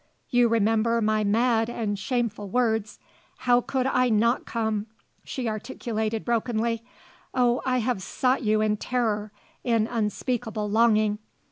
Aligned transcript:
You 0.31 0.47
remember 0.47 0.99
my 0.99 1.23
mad 1.23 1.69
and 1.69 1.99
shameful 1.99 2.49
words! 2.49 2.97
How 3.37 3.61
could 3.61 3.85
I 3.85 4.09
not 4.09 4.45
come!" 4.47 4.87
she 5.23 5.47
articulated 5.47 6.25
brokenly. 6.25 6.81
"Oh, 7.35 7.61
I 7.67 7.77
have 7.81 8.01
sought 8.01 8.41
you 8.41 8.61
in 8.61 8.77
terror, 8.77 9.31
in 9.63 9.85
unspeakable 9.85 10.67
longing! 10.67 11.19